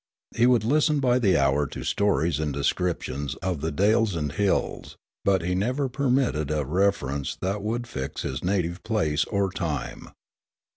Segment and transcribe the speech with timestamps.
[0.35, 4.97] He would listen by the hour to stories and descriptions of the dales and hills;
[5.23, 10.09] but he never permitted a reference that would fix his native place or time.